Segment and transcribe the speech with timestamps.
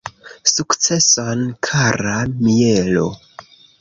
[0.51, 3.05] Sukceson kara Mielo!